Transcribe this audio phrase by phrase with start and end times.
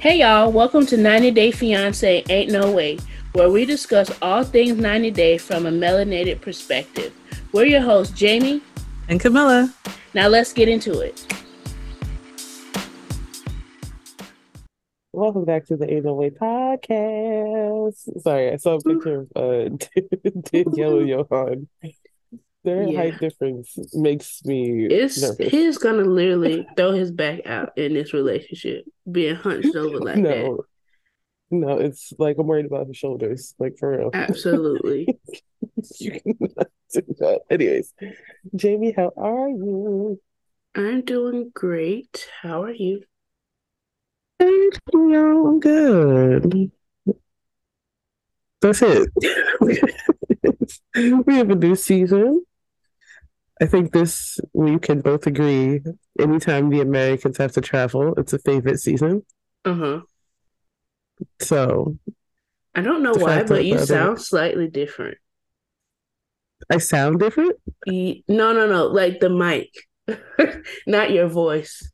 [0.00, 2.96] Hey y'all, welcome to 90 Day Fiance Ain't No Way,
[3.34, 7.12] where we discuss all things 90 Day from a melanated perspective.
[7.52, 8.62] We're your hosts, Jamie
[9.10, 9.70] and Camilla.
[10.14, 11.22] Now let's get into it.
[15.12, 18.22] Welcome back to the Ain't No Way podcast.
[18.22, 19.68] Sorry, I saw a picture of uh,
[20.50, 21.66] Danielle and Yohan.
[22.62, 22.98] Their yeah.
[22.98, 24.86] height difference makes me.
[24.86, 25.50] It's nervous.
[25.50, 30.28] he's gonna literally throw his back out in this relationship, being hunched over like no.
[30.28, 30.64] that.
[31.52, 34.10] No, it's like I'm worried about his shoulders, like for real.
[34.12, 35.08] Absolutely.
[35.98, 37.40] you cannot do that.
[37.50, 37.92] Anyways,
[38.54, 40.20] Jamie, how are you?
[40.74, 42.28] I'm doing great.
[42.42, 43.02] How are you?
[44.38, 46.70] I'm good.
[48.60, 49.08] That's it.
[51.26, 52.44] we have a new season.
[53.60, 55.80] I think this we can both agree.
[56.18, 59.24] Anytime the Americans have to travel, it's a favorite season.
[59.64, 60.00] Uh huh.
[61.40, 61.98] So,
[62.74, 65.18] I don't know why, but you sound slightly different.
[66.70, 67.56] I sound different.
[67.86, 68.86] no, no, no.
[68.86, 69.70] Like the mic,
[70.86, 71.90] not your voice.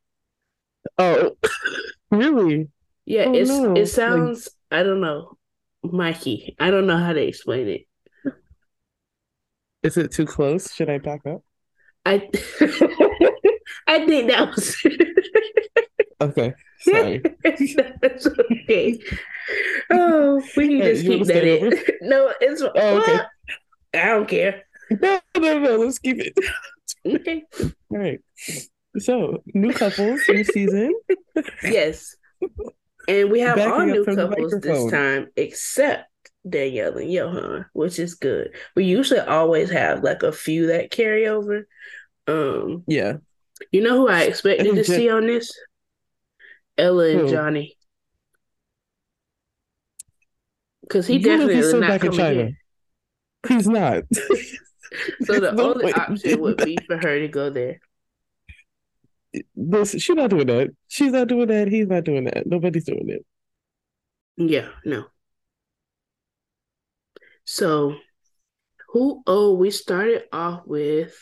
[0.98, 1.36] Oh,
[2.12, 2.69] really?
[3.04, 3.74] Yeah, oh, it's no.
[3.74, 4.48] it sounds.
[4.70, 4.80] Like...
[4.80, 5.36] I don't know,
[5.82, 6.54] Mikey.
[6.60, 7.82] I don't know how to explain it.
[9.82, 10.72] Is it too close?
[10.72, 11.42] Should I back up?
[12.06, 12.14] I
[13.88, 14.76] I think that was
[16.20, 16.54] okay.
[16.78, 17.20] Sorry.
[17.42, 19.00] That's okay.
[19.90, 22.08] Oh, we can just keep that in.
[22.08, 23.18] No, it's oh, okay.
[23.94, 24.62] I don't care.
[24.90, 25.76] No, no, no.
[25.78, 26.38] Let's keep it.
[27.04, 27.44] Okay.
[27.90, 28.20] All right.
[28.98, 30.94] So, new couples, new season.
[31.64, 32.14] yes.
[33.08, 36.10] And we have Backing all new couples this time, except
[36.48, 38.55] Danielle and Yohan, which is good.
[38.75, 41.66] We usually always have like a few that carry over.
[42.27, 43.14] Um, yeah.
[43.72, 45.53] You know who I expected to see on this?
[46.78, 47.30] Ella and who?
[47.30, 47.77] Johnny.
[50.83, 52.56] Because he you definitely is not coming in.
[53.49, 54.04] He's not.
[55.25, 57.81] so the no only option would be for her to go there.
[59.54, 60.70] Listen, she's not doing that.
[60.88, 61.69] She's not doing that.
[61.69, 62.47] He's not doing that.
[62.47, 63.26] Nobody's doing it.
[64.37, 65.06] Yeah, no.
[67.46, 67.94] So,
[68.88, 69.22] who?
[69.26, 71.16] Oh, we started off with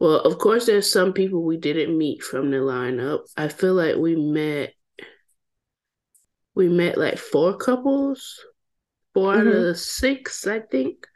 [0.00, 3.20] well, of course, there's some people we didn't meet from the lineup.
[3.36, 4.72] I feel like we met,
[6.54, 8.42] we met like four couples,
[9.12, 9.40] 4 mm-hmm.
[9.40, 11.06] out of the six, I think.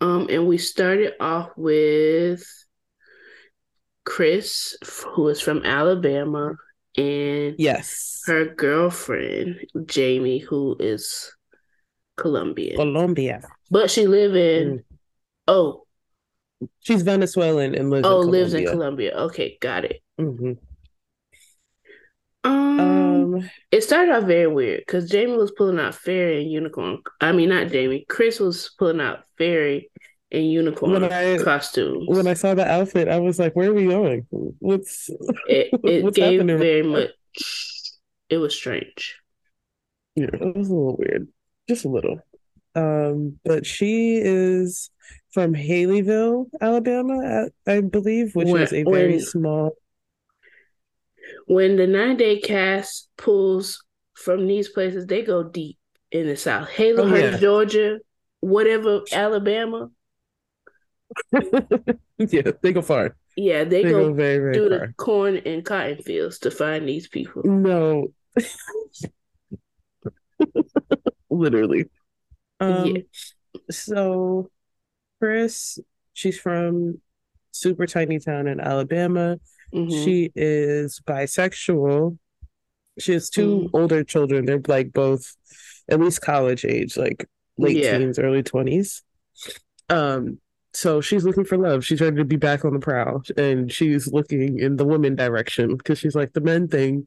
[0.00, 2.44] Um, and we started off with
[4.04, 4.76] Kris,
[5.14, 6.56] who is from Alabama,
[6.96, 11.32] and yes, her girlfriend Jamie, who is
[12.16, 12.76] Colombian.
[12.76, 14.78] Colombia, but she live in.
[14.78, 14.84] Mm.
[15.46, 15.84] Oh,
[16.80, 18.06] She's Venezuelan and lives.
[18.06, 19.14] Oh, in lives in Colombia.
[19.14, 20.02] Okay, got it.
[20.20, 20.52] Mm-hmm.
[22.44, 26.98] Um, um, it started off very weird because Jamie was pulling out fairy and unicorn.
[27.20, 28.04] I mean, not Jamie.
[28.08, 29.90] Kris was pulling out fairy
[30.30, 32.06] and unicorn when I, costumes.
[32.08, 34.26] When I saw the outfit, I was like, "Where are we going?
[34.30, 35.08] What's
[35.48, 37.10] it?" It what's gave very much.
[38.28, 39.20] It was strange.
[40.16, 41.28] Yeah, it was a little weird,
[41.68, 42.18] just a little.
[42.74, 44.90] Um, but she is
[45.30, 49.76] from Haleyville, Alabama, I, I believe, which when, is a very when, small.
[51.46, 55.78] When the nine day cast pulls from these places, they go deep
[56.10, 56.68] in the South.
[56.68, 57.38] Haleyville, oh.
[57.38, 57.98] Georgia,
[58.40, 59.90] whatever, Alabama.
[62.18, 63.16] yeah, they go far.
[63.36, 64.86] Yeah, they, they go, go, very, very through far.
[64.86, 67.42] the corn and cotton fields to find these people.
[67.44, 68.08] No.
[71.38, 71.86] Literally.
[72.60, 73.02] Um, yeah.
[73.70, 74.50] So
[75.20, 75.78] Kris.
[76.16, 77.00] She's from
[77.50, 79.38] super tiny town in Alabama.
[79.74, 80.04] Mm-hmm.
[80.04, 82.18] She is bisexual.
[83.00, 83.70] She has 2 mm.
[83.72, 84.44] older children.
[84.44, 85.34] They're like both
[85.90, 87.26] at least college age, like
[87.58, 87.98] late yeah.
[87.98, 89.02] teens, early twenties.
[89.88, 90.38] Um,
[90.72, 91.84] so she's looking for love.
[91.84, 95.76] She's ready to be back on the prowl, and she's looking in the woman direction
[95.76, 97.06] because she's like the men thing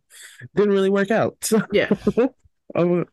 [0.56, 1.38] didn't really work out.
[1.42, 1.90] So yeah,
[2.76, 3.06] I'm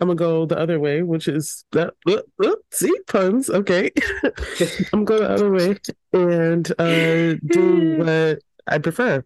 [0.00, 1.94] I'm gonna go the other way, which is that.
[2.06, 3.50] Uh, uh, see puns.
[3.50, 3.90] Okay,
[4.92, 5.76] I'm going the other way
[6.12, 9.24] and uh, do what I prefer.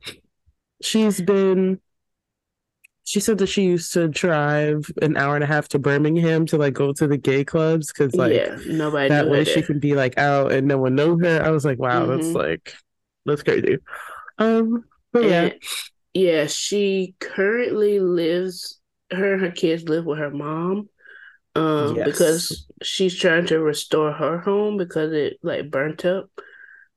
[0.82, 1.80] She's been.
[3.06, 6.56] She said that she used to drive an hour and a half to Birmingham to
[6.56, 9.94] like go to the gay clubs because like yeah, nobody that way she can be
[9.94, 11.42] like out and no one know her.
[11.42, 12.16] I was like, wow, mm-hmm.
[12.16, 12.74] that's like
[13.26, 13.76] that's crazy.
[14.38, 15.50] Um, but yeah,
[16.14, 18.80] yeah, she currently lives
[19.14, 20.88] her and her kids live with her mom
[21.56, 22.06] um yes.
[22.06, 26.28] because she's trying to restore her home because it like burnt up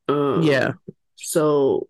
[0.07, 0.71] um yeah
[1.15, 1.87] so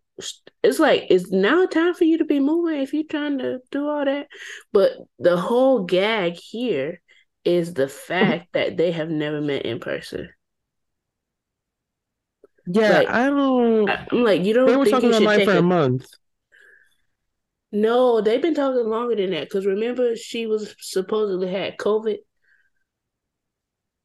[0.64, 3.88] it's like it's now time for you to be moving if you're trying to do
[3.88, 4.28] all that.
[4.74, 7.02] But the whole gag here
[7.46, 10.30] is the fact that they have never met in person.
[12.70, 13.90] Yeah, like, I don't.
[13.90, 14.68] I'm like, you don't.
[14.68, 16.08] They were talking about online for a month.
[17.82, 19.46] No, they've been talking longer than that.
[19.46, 22.18] Because remember, she was supposedly had COVID.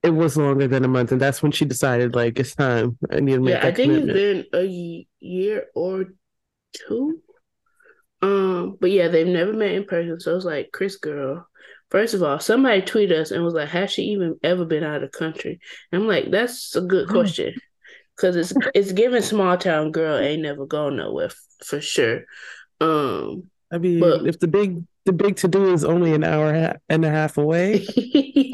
[0.02, 2.98] It was longer than a month, and that's when she decided, like, it's time.
[3.10, 3.54] I need to make.
[3.54, 4.18] Yeah, I think commitment.
[4.18, 6.06] it's been a year or
[6.74, 7.20] two.
[8.20, 11.46] Um, but yeah, they've never met in person, so it's like, Kris, girl.
[11.90, 15.02] First of all, somebody tweeted us and was like, "Has she even ever been out
[15.02, 15.60] of the country?"
[15.90, 17.54] And I'm like, "That's a good question."
[18.16, 21.30] because it's it's given small town girl ain't never gone nowhere
[21.64, 22.24] for sure.
[22.80, 26.76] Um, I mean, but, if the big the big to do is only an hour
[26.88, 27.86] and a half away,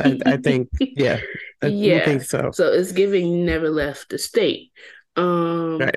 [0.00, 1.20] I, I, think yeah,
[1.60, 2.50] I yeah, think so.
[2.52, 4.70] So it's giving never left the state.
[5.16, 5.96] Um, right.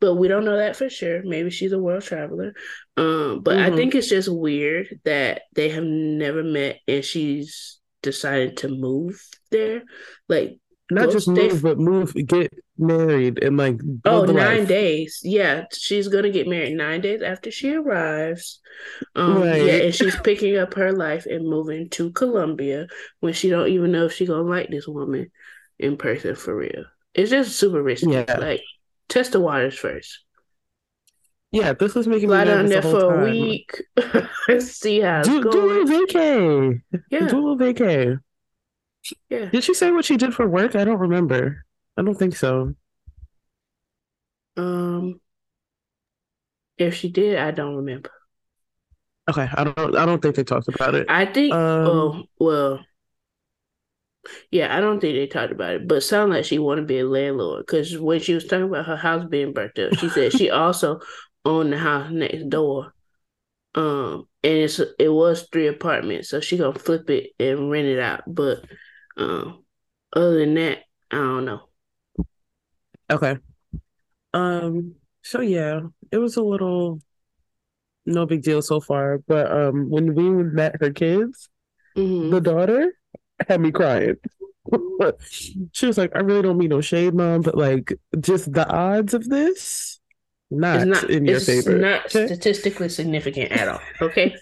[0.00, 1.22] But we don't know that for sure.
[1.24, 2.54] Maybe she's a world traveler.
[2.96, 3.72] Um, but mm-hmm.
[3.72, 9.20] I think it's just weird that they have never met and she's decided to move
[9.50, 9.82] there.
[10.28, 10.58] Like
[10.94, 14.68] not just move, but move, get married, and like oh, nine life.
[14.68, 15.20] days.
[15.22, 18.60] Yeah, she's gonna get married nine days after she arrives.
[19.14, 19.64] Um, right.
[19.64, 22.88] Yeah, and she's picking up her life and moving to Colombia
[23.20, 25.30] when she don't even know if she gonna like this woman
[25.78, 26.84] in person for real.
[27.14, 28.12] It's just super risky.
[28.12, 28.36] Yeah.
[28.38, 28.62] Like
[29.08, 30.20] test the waters first.
[31.52, 33.20] Yeah, this was making Fly me down there the for time.
[33.20, 33.82] a week.
[34.60, 35.86] See how it's do, going.
[35.86, 36.82] Do a vacay.
[37.10, 38.18] Yeah, do a vacay.
[39.28, 39.46] Yeah.
[39.46, 40.76] Did she say what she did for work?
[40.76, 41.64] I don't remember.
[41.96, 42.74] I don't think so.
[44.56, 45.20] Um,
[46.78, 48.10] if she did, I don't remember.
[49.28, 49.96] Okay, I don't.
[49.96, 51.06] I don't think they talked about it.
[51.08, 51.52] I think.
[51.54, 52.84] Um, oh well.
[54.50, 56.86] Yeah, I don't think they talked about it, but it sounded like she wanted to
[56.86, 60.08] be a landlord because when she was talking about her house being burnt up, she
[60.08, 61.00] said she also
[61.44, 62.94] owned the house next door.
[63.74, 67.98] Um, and it's it was three apartments, so she gonna flip it and rent it
[67.98, 68.22] out.
[68.26, 68.64] But
[69.16, 69.64] um,
[70.14, 70.78] other than that,
[71.10, 71.60] I don't know.
[73.10, 73.36] Okay.
[74.32, 74.94] Um.
[75.22, 75.80] So yeah,
[76.10, 77.00] it was a little
[78.06, 79.18] no big deal so far.
[79.26, 81.48] But um, when we met her kids,
[81.96, 82.30] mm-hmm.
[82.30, 82.92] the daughter
[83.48, 84.16] had me crying.
[85.30, 89.14] she was like, "I really don't mean no shade, mom, but like, just the odds
[89.14, 90.00] of this."
[90.50, 91.78] Not, not in your favor.
[91.78, 92.26] Not okay?
[92.26, 93.80] statistically significant at all.
[94.00, 94.36] Okay.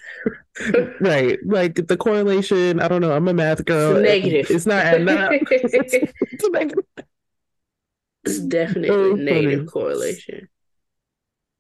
[1.01, 1.39] right.
[1.45, 3.13] Like the correlation, I don't know.
[3.13, 3.97] I'm a math girl.
[3.97, 4.51] It's negative.
[4.51, 5.31] It's not adding up.
[5.51, 6.85] it's negative.
[8.25, 9.69] It's definitely oh, negative funny.
[9.69, 10.49] correlation.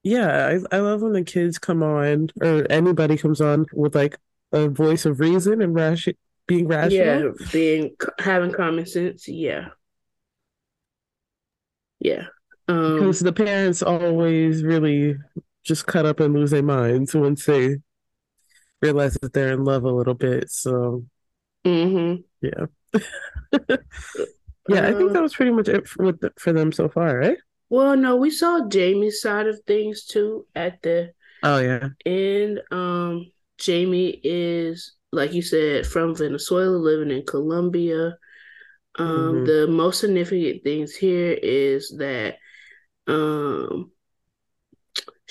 [0.05, 4.19] Yeah, I, I love when the kids come on or anybody comes on with like
[4.53, 6.15] a voice of reason and ration
[6.47, 6.97] being rational.
[6.97, 9.29] Yeah, being having common sense.
[9.29, 9.69] Yeah.
[12.00, 12.26] Yeah.
[12.69, 15.17] Um, because the parents always really
[15.65, 17.76] just cut up and lose their minds once they
[18.82, 20.50] realize that they're in love a little bit.
[20.50, 21.05] So,
[21.64, 22.20] mm-hmm.
[22.46, 22.67] yeah,
[24.69, 24.88] yeah.
[24.88, 27.38] I think uh, that was pretty much it for, for them so far, right?
[27.70, 31.12] Well, no, we saw Jamie's side of things too at the
[31.43, 38.19] oh yeah and um Jamie is like you said from Venezuela, living in Colombia.
[38.99, 39.44] Um, mm-hmm.
[39.46, 42.37] the most significant things here is that
[43.06, 43.90] um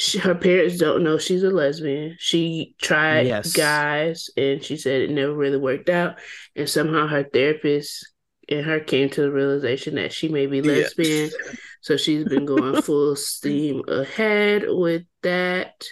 [0.01, 2.15] she, her parents don't know she's a lesbian.
[2.19, 3.53] She tried yes.
[3.53, 6.17] guys and she said it never really worked out.
[6.55, 8.11] And somehow her therapist
[8.49, 11.29] and her came to the realization that she may be lesbian.
[11.29, 11.53] Yeah.
[11.81, 15.85] So she's been going full steam ahead with that.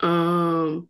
[0.00, 0.88] Um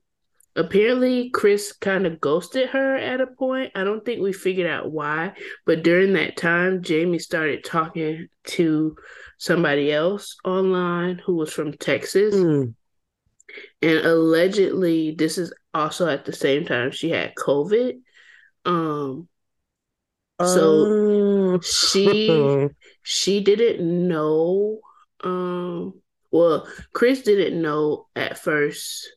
[0.57, 3.73] apparently Kris kind of ghosted her at a point.
[3.75, 5.33] I don't think we figured out why,
[5.65, 8.97] but during that time Jamie started talking to
[9.39, 12.35] somebody else online who was from Texas.
[12.35, 12.75] Mm.
[13.83, 17.95] And allegedly, this is also at the same time she had COVID.
[18.65, 19.29] Um,
[20.41, 21.61] so uh.
[21.61, 22.69] she
[23.03, 24.81] she didn't know.
[25.23, 29.13] Um, well, Kris didn't know at first.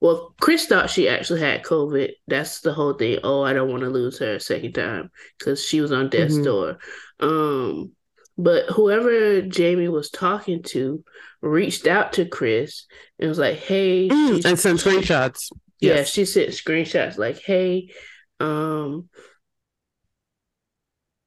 [0.00, 2.12] Well, Kris thought she actually had COVID.
[2.26, 3.18] That's the whole thing.
[3.22, 6.34] Oh, I don't want to lose her a second time because she was on death's
[6.34, 6.44] mm-hmm.
[6.44, 6.78] door.
[7.20, 7.92] Um,
[8.38, 11.04] but whoever Jamie was talking to
[11.42, 12.86] reached out to Kris
[13.18, 15.52] and was like, "Hey," mm, and sent screenshots.
[15.80, 16.10] Yeah, yes.
[16.10, 17.90] she sent screenshots like, "Hey,
[18.38, 19.10] um,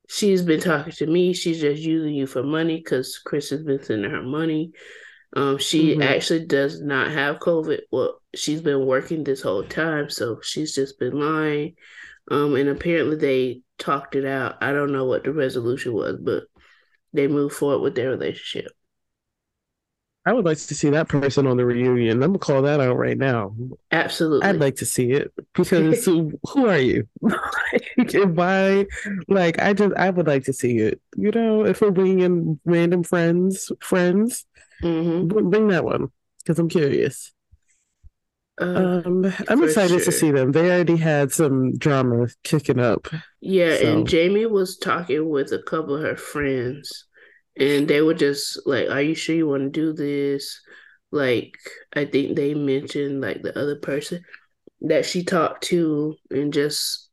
[0.10, 1.34] she's been talking to me.
[1.34, 4.72] She's just using you for money because Kris has been sending her money.
[5.35, 6.03] Um, she mm-hmm.
[6.03, 7.81] actually does not have COVID.
[7.91, 11.75] Well, she's been working this whole time, so she's just been lying.
[12.29, 14.57] Um, and apparently they talked it out.
[14.61, 16.43] I don't know what the resolution was, but
[17.13, 18.71] they move forward with their relationship.
[20.25, 22.23] I would like to see that person on the reunion.
[22.23, 23.53] I'm gonna call that out right now.
[23.91, 27.07] Absolutely, I'd like to see it because who are you?
[27.19, 28.85] why?
[29.27, 31.01] Like, I just I would like to see it.
[31.17, 34.45] You know, if we're bringing in random friends, friends,
[34.83, 35.49] mm-hmm.
[35.49, 37.31] bring that one because I'm curious.
[38.61, 40.05] Uh, um, I'm excited sure.
[40.05, 40.51] to see them.
[40.51, 43.07] They already had some drama kicking up.
[43.41, 43.97] Yeah, so.
[43.97, 47.05] and Jamie was talking with a couple of her friends,
[47.57, 50.61] and they were just like, "Are you sure you want to do this?"
[51.11, 51.53] Like,
[51.95, 54.23] I think they mentioned like the other person
[54.81, 57.09] that she talked to, and just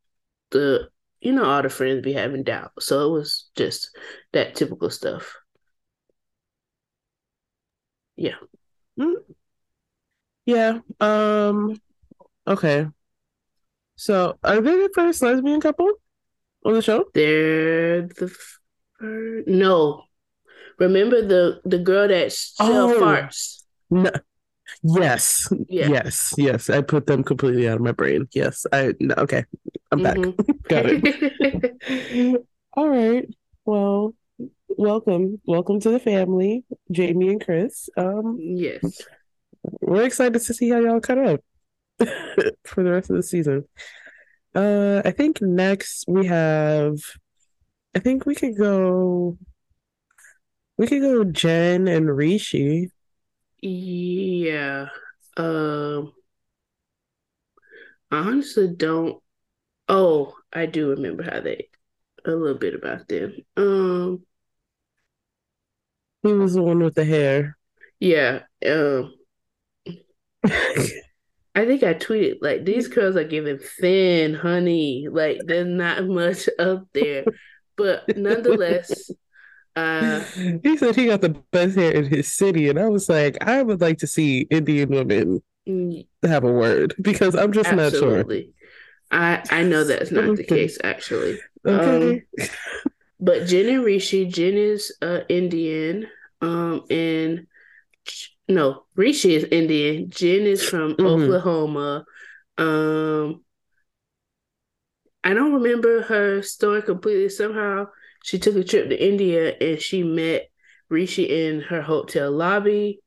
[0.51, 0.89] the
[1.21, 2.73] you know all the friends be having doubt.
[2.81, 3.97] So it was just
[4.33, 5.35] that typical stuff.
[8.21, 8.37] Yeah.
[9.01, 9.33] Mm-hmm.
[10.45, 10.81] Yeah.
[11.01, 11.81] Um.
[12.47, 12.87] Okay.
[13.97, 15.89] So, are they the first lesbian couple
[16.67, 17.07] on the show?
[17.15, 19.49] They're the first.
[19.49, 20.05] No.
[20.79, 23.65] Remember the the girl that still oh, farts.
[23.89, 24.11] No.
[24.83, 25.49] Yes.
[25.69, 25.89] Yeah.
[25.89, 26.35] Yes.
[26.37, 26.69] Yes.
[26.69, 28.29] I put them completely out of my brain.
[28.33, 28.67] Yes.
[28.71, 28.93] I.
[29.01, 29.45] No, okay.
[29.93, 30.31] I'm mm-hmm.
[30.37, 30.57] back.
[30.69, 32.47] Got it.
[32.77, 33.27] All right.
[33.65, 34.15] Well,
[34.81, 35.41] welcome.
[35.45, 37.89] Welcome to the family, Jamie and Kris.
[37.97, 38.37] Um.
[38.41, 39.03] Yes
[39.63, 41.41] we're excited to see how y'all cut up
[42.65, 43.65] for the rest of the season.
[44.55, 46.97] Uh, I think next we have.
[47.95, 49.39] I think we could go.
[50.77, 52.91] We could go Jen and Rishi.
[53.61, 54.87] Yeah.
[55.37, 56.13] Um.
[58.11, 59.23] I honestly don't.
[59.89, 61.69] Oh, I do remember how they.
[62.25, 63.37] A little bit about them.
[63.57, 64.25] Um.
[66.23, 67.57] He was the one with the hair.
[67.99, 68.41] Yeah.
[68.67, 69.15] Um.
[71.55, 75.09] I think I tweeted like these curls are giving thin honey.
[75.11, 77.25] Like there's not much up there,
[77.77, 79.11] but nonetheless,
[79.77, 80.21] uh,
[80.63, 83.63] he said he got the best hair in his city, and I was like, I
[83.63, 86.07] would like to see Indian women mm.
[86.23, 88.53] have a word because I'm just absolutely.
[89.11, 89.51] not sure.
[89.53, 91.41] I I know that's not the case actually.
[91.67, 92.23] Okay.
[92.41, 92.49] Um,
[93.21, 96.07] but Jen and Rishi, Jen is uh, Indian,
[96.41, 97.47] um, and
[98.49, 100.11] no, Rishi is Indian.
[100.11, 101.07] Jen is from mm-hmm.
[101.07, 102.05] Oklahoma.
[102.59, 103.45] Um,
[105.23, 107.29] I don't remember her story completely.
[107.29, 107.87] Somehow
[108.25, 110.49] she took a trip to India and she met
[110.89, 113.01] Rishi in her hotel lobby.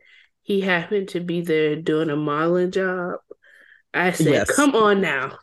[0.43, 3.15] He happened to be there doing a modeling job.
[3.93, 4.55] I said, yes.
[4.55, 5.37] "Come on now."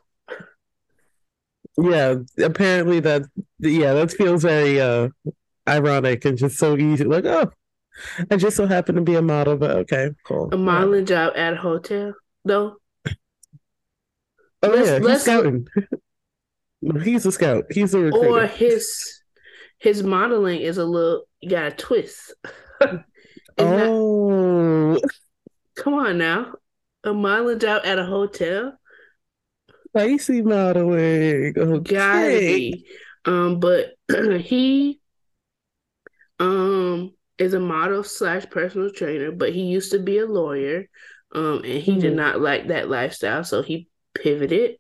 [1.83, 3.23] Yeah, apparently that
[3.59, 5.09] yeah, that feels very uh
[5.69, 7.05] ironic and just so easy.
[7.05, 7.51] Like, oh,
[8.31, 10.51] I just so happen to be a model, but okay, cool.
[10.53, 11.07] A modeling yeah.
[11.07, 12.77] job at a hotel, though.
[14.63, 15.67] Oh let's, yeah, he's let's, scouting.
[17.03, 17.65] he's a scout.
[17.71, 18.29] He's a recruiter.
[18.29, 19.23] Or his
[19.79, 22.35] his modeling is a little you got a twist.
[23.59, 25.03] oh, not,
[25.77, 26.53] come on now,
[27.05, 28.79] a modeling job at a hotel.
[29.91, 31.55] Spicy modeling.
[31.57, 32.85] Okay.
[33.25, 33.95] Um, but
[34.41, 35.01] he
[36.39, 40.87] um is a model slash personal trainer, but he used to be a lawyer,
[41.35, 42.01] um, and he mm-hmm.
[42.01, 44.77] did not like that lifestyle, so he pivoted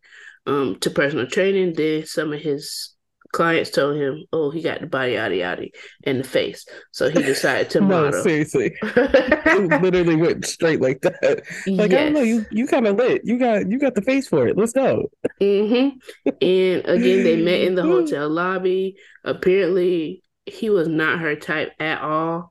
[0.46, 1.74] um, to personal training.
[1.74, 2.94] Then some of his
[3.32, 5.66] clients told him, "Oh, he got the body yada yada
[6.02, 8.22] in the face," so he decided to no, model.
[8.22, 11.42] Seriously, it literally went straight like that.
[11.66, 12.00] Like yes.
[12.00, 13.22] I don't know, you you kind of lit.
[13.24, 14.56] You got you got the face for it.
[14.56, 15.10] Let's go.
[15.40, 15.98] Mm-hmm.
[16.26, 18.96] And again, they met in the hotel lobby.
[19.24, 22.50] Apparently, he was not her type at all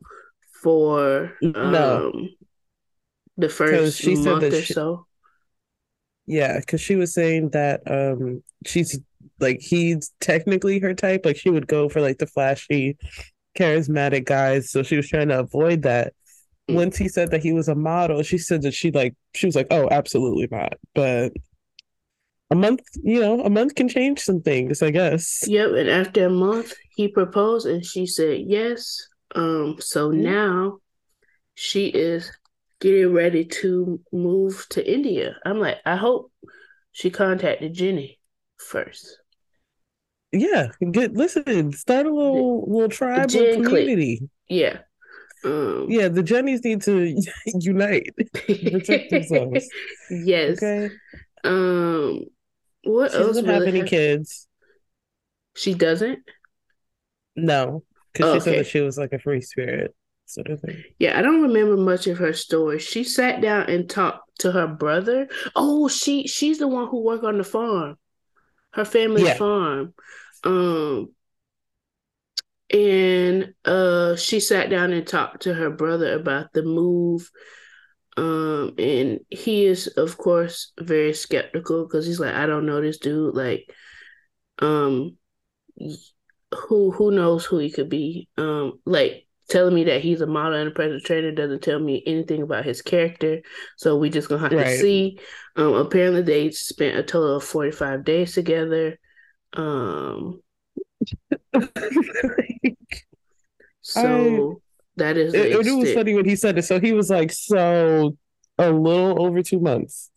[0.62, 2.28] for um, no.
[3.38, 5.06] the first she month or she, so.
[6.26, 9.00] Yeah, because she was saying that um she's
[9.39, 11.25] like he's technically her type.
[11.25, 12.98] Like she would go for like the flashy,
[13.58, 14.72] charismatic guys.
[14.72, 16.13] So she was trying to avoid that.
[16.69, 16.75] Mm.
[16.75, 19.55] Once he said that he was a model, she said that she like she was
[19.55, 20.74] like, oh, absolutely not.
[20.93, 21.34] But
[22.51, 25.43] a month, you know, a month can change some things, I guess.
[25.48, 25.72] Yep.
[25.72, 28.98] And after a month, he proposed and she said yes.
[29.36, 30.24] Um, so mm-hmm.
[30.24, 30.77] now
[31.53, 32.31] she is
[32.79, 35.36] getting ready to move to India.
[35.46, 36.31] I'm like, I hope
[36.91, 38.19] she contacted Jenny
[38.58, 39.19] first.
[40.32, 44.18] Yeah, get listen, start a little little tribe community.
[44.18, 44.30] Click.
[44.48, 44.80] Yeah.
[45.44, 49.68] Um, yeah, the Jennies need to unite, protect themselves.
[50.10, 50.62] Yes.
[50.62, 50.94] Okay.
[51.44, 52.26] Um,
[52.84, 53.28] what she else?
[53.28, 54.48] Doesn't have any kids.
[55.56, 56.20] She doesn't.
[57.36, 57.84] No,
[58.14, 59.96] because she said that she was like a free spirit
[60.26, 60.84] sort of thing.
[61.00, 62.80] Yeah, I don't remember much of her story.
[62.80, 65.28] She sat down and talked to her brother.
[65.56, 67.98] Oh, she she's the one who worked on the farm,
[68.72, 69.36] her family yeah.
[69.36, 69.94] farm.
[70.44, 71.10] Um,
[72.72, 77.30] and uh she sat down and talked to her brother about the move
[78.18, 83.00] um and he is of course very skeptical because he's like i don't know this
[83.00, 83.74] dude like
[84.60, 85.18] um
[86.54, 90.60] who who knows who he could be um like telling me that he's a model
[90.60, 93.41] and a personal trainer doesn't tell me anything about his character
[93.77, 94.65] so we just gonna have right.
[94.65, 95.20] to see
[95.56, 98.98] um apparently they spent a total of 45 days together
[99.53, 100.41] um
[103.82, 106.63] so I, that is it, it was funny when he said it.
[106.63, 108.15] So he was like, so
[108.58, 110.12] a little over two months.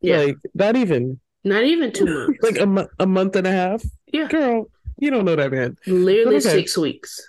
[0.00, 0.18] Yeah.
[0.18, 1.20] Like not even.
[1.42, 2.38] Not even two months.
[2.42, 2.58] like
[2.98, 3.82] a month and a half.
[4.12, 4.28] Yeah.
[4.28, 4.66] Girl,
[4.98, 5.76] you don't know that man.
[5.86, 6.50] Literally okay.
[6.50, 7.20] six weeks.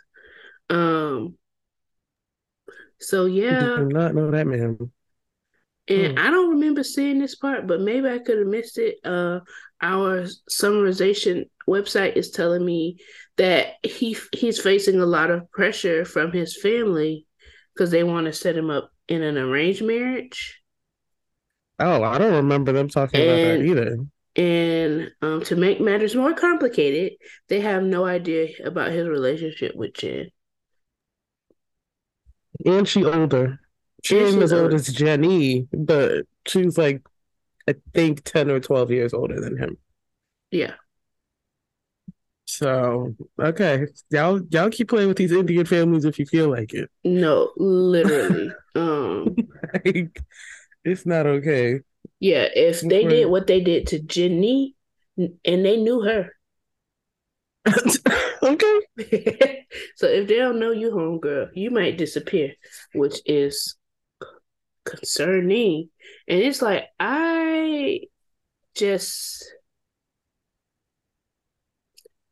[0.69, 1.36] Um
[2.99, 3.73] so yeah.
[3.73, 4.91] I do not know that man.
[5.89, 6.25] And hmm.
[6.25, 8.97] I don't remember seeing this part, but maybe I could have missed it.
[9.03, 9.41] Uh
[9.81, 12.97] our summarization website is telling me
[13.37, 17.25] that he he's facing a lot of pressure from his family
[17.73, 20.61] because they want to set him up in an arranged marriage.
[21.79, 23.97] Oh, I don't remember them talking and, about that either.
[24.35, 27.13] And um, to make matters more complicated,
[27.49, 30.29] they have no idea about his relationship with Jen.
[32.65, 33.59] And she older.
[34.03, 37.01] She ain't as old as Jenny, but she's like,
[37.67, 39.77] I think ten or twelve years older than him.
[40.51, 40.73] Yeah.
[42.45, 46.89] So okay, y'all y'all keep playing with these Indian families if you feel like it.
[47.03, 48.51] No, literally.
[48.75, 49.35] um,
[49.73, 50.21] like,
[50.85, 51.81] it's not okay.
[52.19, 54.75] Yeah, if they did what they did to Jenny,
[55.17, 56.31] and they knew her.
[58.43, 58.79] okay.
[59.95, 62.53] so if they don't know you, homegirl, you might disappear,
[62.93, 63.75] which is
[64.85, 65.89] concerning.
[66.27, 68.01] And it's like I
[68.75, 69.43] just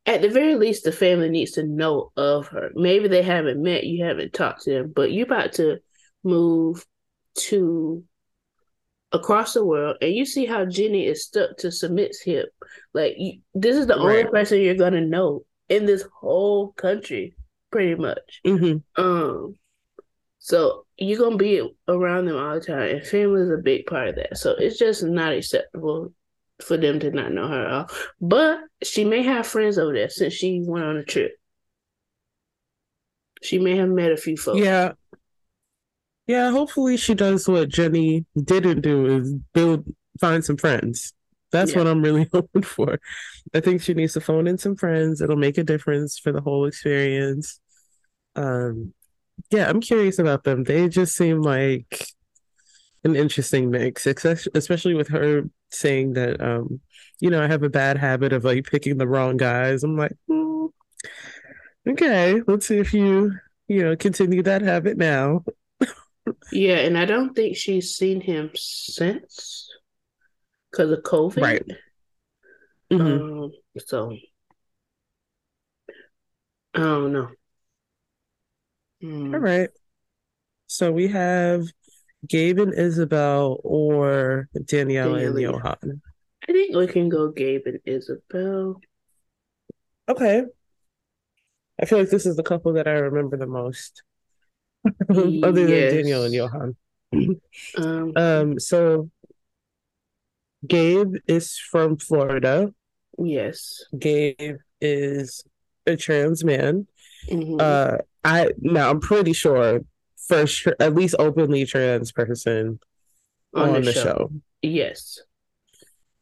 [0.06, 2.70] at the very least, the family needs to know of her.
[2.74, 5.78] Maybe they haven't met, you haven't talked to them, but you're about to
[6.22, 6.86] move
[7.38, 8.04] to
[9.12, 12.48] across the world, and you see how Jenny is stuck to Sumit's hip.
[12.92, 14.18] Like you, this is the right.
[14.18, 17.34] only person you're gonna know in this whole country,
[17.70, 18.40] pretty much.
[18.46, 19.02] Mm-hmm.
[19.02, 19.56] Um,
[20.38, 24.08] so you're gonna be around them all the time, and family is a big part
[24.08, 24.38] of that.
[24.38, 26.12] So it's just not acceptable
[26.60, 27.90] for them to not know her at all.
[28.20, 31.32] But she may have friends over there since she went on a trip.
[33.42, 34.60] She may have met a few folks.
[34.60, 34.92] Yeah.
[36.26, 39.84] Yeah, hopefully she does what Jenny didn't do is build
[40.20, 41.12] find some friends.
[41.52, 41.78] That's yeah.
[41.78, 42.98] what I'm really hoping for.
[43.54, 45.20] I think she needs to phone in some friends.
[45.20, 47.60] It'll make a difference for the whole experience.
[48.34, 48.92] Um
[49.50, 50.64] yeah, I'm curious about them.
[50.64, 52.06] They just seem like
[53.04, 56.80] an interesting mix, especially with her saying that um
[57.20, 60.12] you know i have a bad habit of like picking the wrong guys i'm like
[60.30, 60.68] mm,
[61.88, 63.32] okay let's see if you
[63.68, 65.44] you know continue that habit now
[66.52, 69.68] yeah and i don't think she's seen him since
[70.70, 71.66] because of covid right
[72.90, 73.42] mm-hmm.
[73.42, 74.16] um so
[76.74, 77.28] i don't know
[79.02, 79.32] mm.
[79.32, 79.70] all right
[80.66, 81.62] so we have
[82.26, 86.00] Gabe and Isabel or Danielle, and Yohan?
[86.48, 88.80] I think we can go Gabe and Isabel.
[90.08, 90.44] Okay.
[91.80, 94.02] I feel like this is the couple that I remember the most.
[95.10, 95.92] Other yes.
[95.92, 96.76] than Daniel and Yohan.
[97.78, 99.10] um, um so
[100.66, 102.72] Gabe is from Florida.
[103.18, 103.84] Yes.
[103.98, 105.44] Gabe is
[105.86, 106.86] a trans man.
[107.28, 107.56] Mm-hmm.
[107.58, 109.80] Uh I now I'm pretty sure
[110.28, 112.80] first at least openly trans person
[113.54, 114.02] on, on the, show.
[114.02, 114.30] show.
[114.62, 115.20] Yes.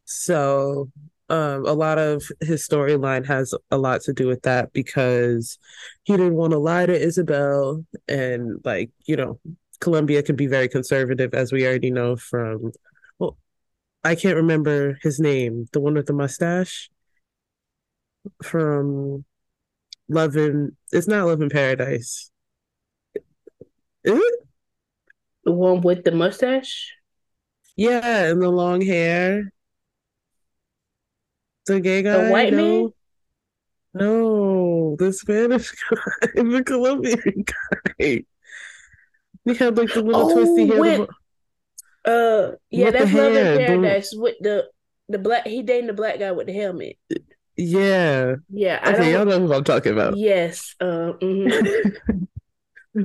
[0.05, 0.91] So
[1.31, 5.59] um, a lot of his storyline has a lot to do with that because
[6.05, 9.41] he didn't want to lie to Isabel and like, you know,
[9.81, 12.73] Colombia can be very conservative as we already know from
[13.19, 13.37] well
[14.03, 16.91] I can't remember his name, the one with the mustache
[18.43, 19.25] from
[20.09, 22.31] Love in it's not Love in Paradise.
[24.05, 24.35] Is it?
[25.45, 26.95] The one with the mustache?
[27.77, 29.53] Yeah, and the long hair.
[31.67, 32.25] The gay guy.
[32.25, 32.83] The white no?
[32.83, 32.93] man?
[33.95, 38.25] No, the Spanish guy, the Colombian guy.
[39.45, 40.81] He had like the little oh, twisty hair.
[40.81, 41.09] With,
[42.05, 44.21] uh, yeah, that's Love in Paradise the...
[44.21, 44.69] with the
[45.09, 45.47] the black.
[45.47, 46.99] He dating the black guy with the helmet.
[47.57, 48.37] Yeah.
[48.51, 48.81] Yeah.
[48.85, 50.17] Okay, y'all know who I'm talking about.
[50.17, 50.75] Yes.
[50.81, 52.25] Uh, mm-hmm.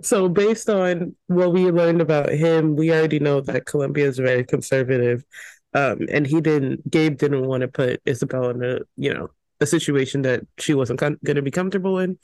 [0.03, 4.43] So, based on what we learned about him, we already know that Colombia is very
[4.43, 5.25] conservative.
[5.73, 9.29] Um, and he didn't, Gabe didn't want to put Isabel in a, you know,
[9.61, 12.17] a situation that she wasn't con- going to be comfortable in.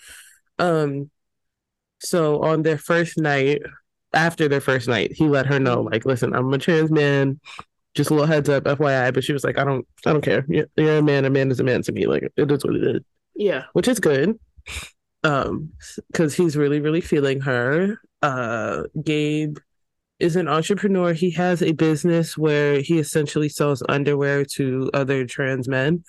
[0.58, 1.12] Um,
[2.00, 3.62] so on their first night,
[4.14, 7.40] after their first night, he let her know, like, listen, I'm a trans man.
[7.94, 9.14] Just a little heads up, FYI.
[9.14, 10.46] But she was like, I don't, I don't care.
[10.50, 11.26] You're, you're a man.
[11.26, 12.08] A man is a man to me.
[12.08, 13.02] Like, it is what it is.
[13.36, 14.40] Yeah, which is good.
[15.24, 15.72] Um,
[16.12, 18.00] because he's really, really feeling her.
[18.22, 19.58] Uh, Gabe
[20.20, 21.14] is an entrepreneur.
[21.14, 26.04] He has a business where he essentially sells underwear to other trans men.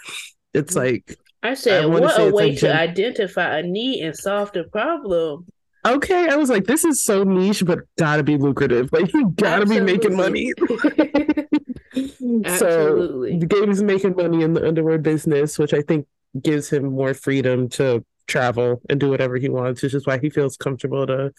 [0.55, 0.77] It's mm.
[0.77, 5.47] like I said, I what a way to identify a need and solve the problem.
[5.87, 8.91] Okay, I was like, this is so niche, but gotta be lucrative.
[8.97, 9.87] Like, you gotta Absolutely.
[9.87, 10.53] be making money.
[12.59, 16.07] so, Gabe is making money in the underwear business, which I think
[16.43, 20.31] gives him more freedom to travel and do whatever he wants, which is why he
[20.31, 21.33] feels comfortable to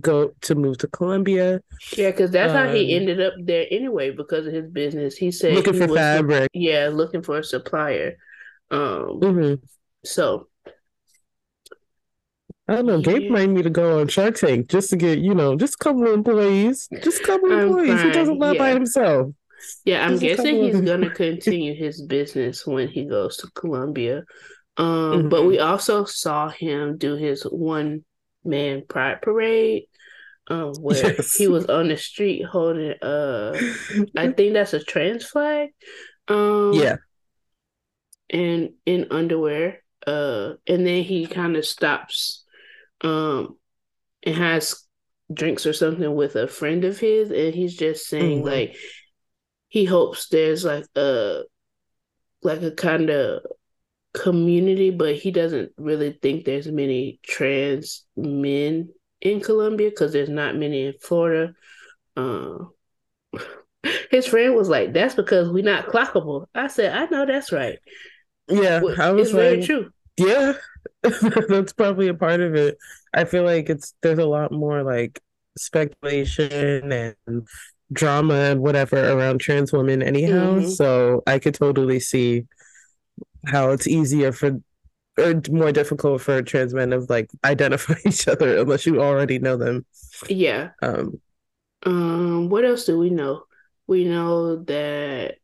[0.00, 1.60] go to move to Colombia.
[1.96, 5.16] Yeah, because that's um, how he um, ended up there anyway because of his business.
[5.16, 6.50] He said looking he for fabric.
[6.52, 8.16] Yeah, looking for a supplier.
[8.70, 9.54] Um, mm-hmm.
[10.04, 10.48] so
[12.66, 12.96] I don't know.
[12.96, 13.18] Yeah.
[13.18, 15.78] Gabe might need to go on Shark Tank just to get, you know, just a
[15.78, 16.88] couple of employees.
[17.02, 18.02] Just a couple of employees.
[18.02, 18.58] He doesn't live yeah.
[18.58, 19.32] by himself.
[19.84, 24.24] Yeah, I'm just guessing he's going to continue his business when he goes to Colombia.
[24.76, 25.28] Um, mm-hmm.
[25.28, 28.04] But we also saw him do his one
[28.44, 29.84] man pride parade.
[30.46, 31.36] Um, where yes.
[31.36, 33.58] he was on the street holding uh
[34.14, 35.70] I think that's a trans flag.
[36.28, 36.96] Um yeah.
[38.28, 39.82] And in underwear.
[40.06, 42.44] Uh and then he kind of stops
[43.00, 43.56] um
[44.22, 44.84] and has
[45.32, 48.48] drinks or something with a friend of his and he's just saying mm-hmm.
[48.48, 48.76] like
[49.68, 51.42] he hopes there's like a
[52.42, 53.42] like a kind of
[54.14, 58.88] community, but he doesn't really think there's many trans men
[59.20, 61.54] in Colombia because there's not many in Florida.
[62.16, 62.58] Uh,
[64.10, 67.78] his friend was like, "That's because we're not clockable." I said, "I know that's right."
[68.48, 69.90] Yeah, I was it's like, very true.
[70.16, 70.52] Yeah,
[71.48, 72.78] that's probably a part of it.
[73.12, 75.20] I feel like it's there's a lot more like
[75.58, 77.48] speculation and
[77.92, 80.56] drama and whatever around trans women anyhow.
[80.56, 80.68] Mm-hmm.
[80.68, 82.44] So I could totally see
[83.46, 84.60] how it's easier for
[85.18, 89.56] or more difficult for trans men of like identify each other unless you already know
[89.56, 89.84] them.
[90.28, 90.70] Yeah.
[90.82, 91.20] Um
[91.84, 93.44] um what else do we know?
[93.86, 95.36] We know that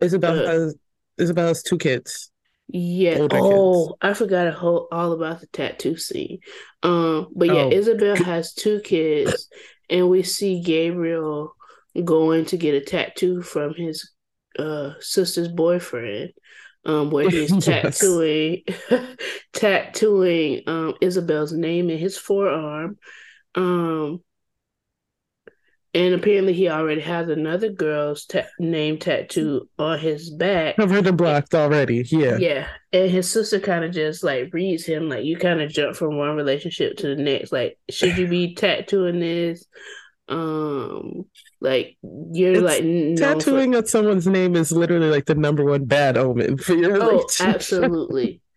[0.00, 0.76] Isabel uh, has
[1.18, 2.30] Isabel has two kids.
[2.68, 3.18] Yeah.
[3.30, 3.98] Oh, kids.
[4.00, 6.40] I forgot whole, all about the tattoo scene.
[6.82, 7.70] Um, but yeah, oh.
[7.70, 9.48] Isabel has two kids,
[9.90, 11.54] and we see Gabriel
[12.04, 14.10] going to get a tattoo from his
[14.58, 16.32] uh sister's boyfriend
[16.84, 18.62] um, where he's tattooing
[19.52, 22.98] tattooing um, Isabel's name in his forearm.
[23.54, 24.22] Um,
[25.94, 30.76] and apparently, he already has another girl's ta- name tattoo on his back.
[30.78, 32.02] I've heard it blocked already.
[32.10, 32.68] Yeah, yeah.
[32.94, 36.16] And his sister kind of just like reads him like you kind of jump from
[36.16, 37.52] one relationship to the next.
[37.52, 39.66] Like, should you be tattooing this?
[40.28, 41.24] Um
[41.60, 42.82] like you're it's, like
[43.18, 43.78] tattooing for...
[43.78, 48.40] at someone's name is literally like the number one bad omen for your oh absolutely.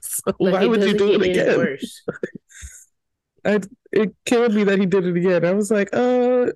[0.00, 1.58] So like, why would you do it again?
[1.58, 2.02] worse.
[3.44, 5.44] I, it killed me that he did it again.
[5.44, 6.46] I was like uh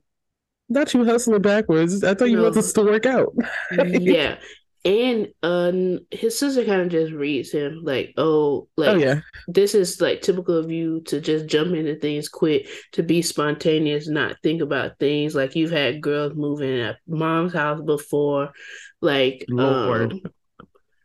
[0.69, 2.03] not you hustling backwards.
[2.03, 2.45] I thought you no.
[2.45, 3.35] wanted this to work out.
[3.85, 4.39] Yeah
[4.87, 5.73] and uh,
[6.13, 9.21] his sister kind of just reads him like, "Oh, like oh, yeah.
[9.49, 14.09] this is like typical of you to just jump into things quick, to be spontaneous,
[14.09, 15.35] not think about things.
[15.35, 18.53] Like you've had girls moving at mom's house before,
[19.01, 20.13] like Lord.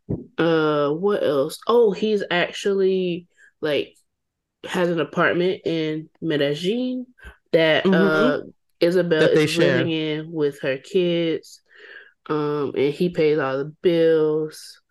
[0.07, 1.59] Um, uh, what else?
[1.67, 3.27] Oh, he's actually
[3.61, 3.95] like
[4.63, 7.07] has an apartment in Medellin
[7.51, 7.93] that mm-hmm.
[7.95, 8.47] uh
[8.79, 11.61] Isabel that is living in with her kids
[12.29, 14.77] um, and he pays all the bills.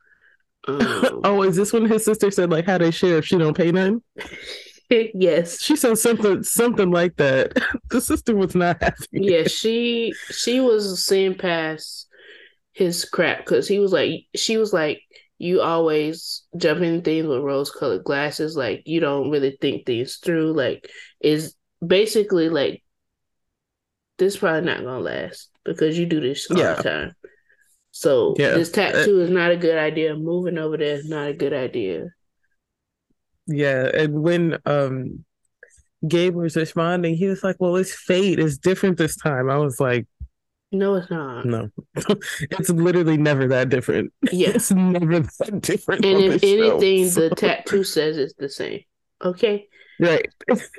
[0.68, 3.56] Um, oh, is this when his sister said like how they share if she don't
[3.56, 4.02] pay none?
[4.90, 7.52] yes, she said something something like that.
[7.90, 9.06] the sister was not happy.
[9.10, 12.08] Yeah, she she was seeing past
[12.72, 15.00] his crap because he was like she was like
[15.38, 20.16] you always jump in things with rose colored glasses like you don't really think things
[20.16, 20.90] through like
[21.20, 22.84] is basically like
[24.18, 26.74] this probably not gonna last because you do this all yeah.
[26.74, 27.14] the time.
[27.92, 28.50] So yeah.
[28.50, 30.14] this tattoo is not a good idea.
[30.14, 32.07] Moving over there is not a good idea.
[33.46, 35.24] Yeah, and when um
[36.07, 38.38] Gabe was responding, he was like, "Well, it's fate.
[38.38, 40.07] It's different this time." I was like,
[40.70, 41.44] "No, it's not.
[41.44, 44.12] No, it's literally never that different.
[44.31, 47.29] Yeah, it's never that different." And if anything, show, so.
[47.29, 48.83] the tattoo says it's the same.
[49.22, 50.26] Okay, right.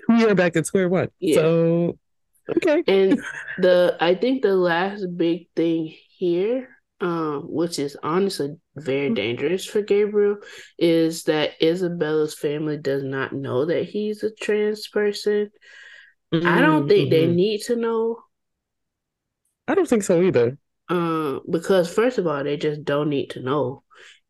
[0.07, 1.09] We are back at square one.
[1.19, 1.35] Yeah.
[1.35, 1.97] So
[2.57, 2.83] Okay.
[2.87, 3.21] And
[3.59, 6.69] the I think the last big thing here
[7.01, 9.15] um, which is honestly very mm-hmm.
[9.15, 10.37] dangerous for Gabriel,
[10.77, 15.49] is that Isabella's family does not know that he's a trans person.
[16.33, 16.47] Mm-hmm.
[16.47, 17.35] I don't think they mm-hmm.
[17.35, 18.19] need to know.
[19.67, 20.57] I don't think so either.
[20.89, 23.83] Um, because first of all, they just don't need to know,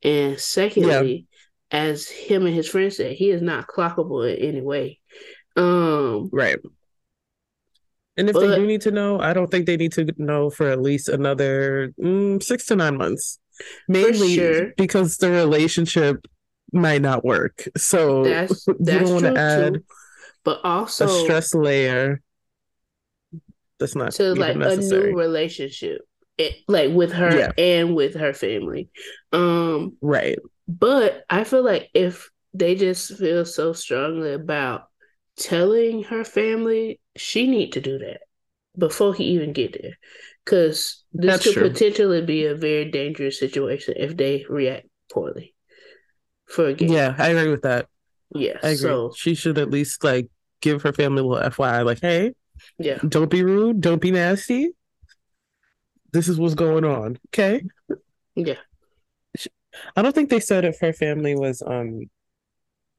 [0.03, 1.27] and secondly,
[1.71, 1.79] yeah.
[1.86, 4.99] as him and his friend said, he is not clockable in any way.
[5.55, 6.57] Um, right.
[8.17, 10.50] And if but, they do need to know, I don't think they need to know
[10.50, 13.39] for at least another mm, six to nine months.
[13.88, 14.74] Mainly sure.
[14.76, 16.26] because the relationship
[16.74, 17.67] might not work.
[17.78, 19.84] So that's, that's you don't want to add too.
[20.43, 22.21] but also a stress layer
[23.80, 25.10] that's not to like necessary.
[25.10, 26.02] a new relationship.
[26.38, 27.52] It, like with her yeah.
[27.58, 28.89] and with her family.
[29.32, 30.39] Um right.
[30.67, 34.86] But I feel like if they just feel so strongly about
[35.38, 38.21] telling her family she need to do that
[38.78, 39.97] before he even get there
[40.45, 41.69] because this That's could true.
[41.69, 45.54] potentially be a very dangerous situation if they react poorly
[46.47, 46.91] for a game.
[46.91, 47.88] Yeah, I agree with that.
[48.34, 48.78] Yeah, I agree.
[48.78, 50.30] So she should at least like
[50.62, 52.34] give her family a little FYI, like, hey,
[52.80, 54.71] yeah, don't be rude, don't be nasty.
[56.13, 57.17] This is what's going on.
[57.30, 57.63] Okay.
[58.36, 58.56] Yeah.
[59.95, 62.10] I don't think they said if her family was um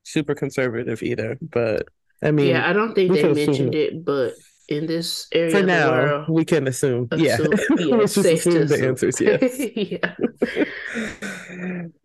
[0.04, 1.86] super conservative either, but
[2.22, 4.34] I mean, yeah, I don't think they mentioned it, but
[4.68, 7.08] in this area for now, world, we can assume.
[7.10, 9.20] Assume, yeah, yeah let's just assume the answers.
[9.20, 9.58] Yes.
[9.76, 10.14] yeah.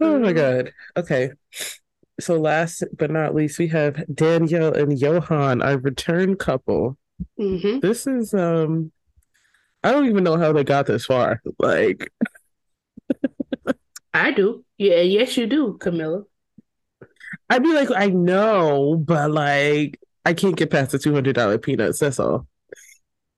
[0.02, 0.72] oh my god.
[0.96, 1.32] Okay.
[2.20, 6.98] So last but not least, we have Danielle and Yohan, a return couple.
[7.40, 7.80] Mm-hmm.
[7.80, 8.92] This is um,
[9.84, 11.42] I don't even know how they got this far.
[11.60, 12.12] Like,
[14.14, 14.66] I do.
[14.78, 16.24] Yeah, yes, you do, Camilla.
[17.50, 21.58] I'd be like, I know, but like, I can't get past the two hundred dollar
[21.58, 22.00] peanuts.
[22.00, 22.48] That's all.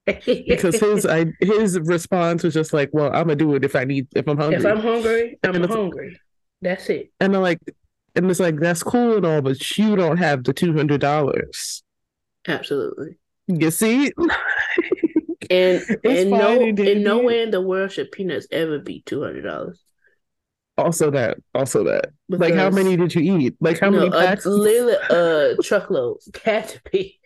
[0.08, 3.84] because his I, his response was just like, "Well, I'm gonna do it if I
[3.84, 4.58] need if I'm hungry.
[4.58, 6.20] If I'm hungry, I'm hungry.
[6.64, 7.60] That's it." And I'm like,
[8.16, 11.84] and it's like that's cool and all, but you don't have the two hundred dollars.
[12.48, 13.20] Absolutely.
[13.46, 14.12] You see.
[15.52, 19.44] and and no, in no way in the world should peanuts ever be two hundred
[19.44, 19.80] dollars.
[20.84, 22.12] Also that, also that.
[22.28, 23.56] Because, like, how many did you eat?
[23.60, 24.46] Like, how no, many packs?
[24.48, 27.20] A, literally, uh truckload had to be.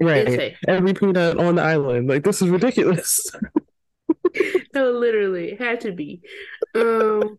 [0.00, 2.08] Right, every peanut on the island.
[2.08, 3.30] Like, this is ridiculous.
[4.74, 6.22] no, literally, had to be.
[6.74, 7.38] Um.